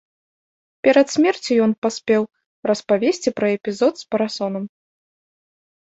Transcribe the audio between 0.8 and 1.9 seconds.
Перад смерцю ён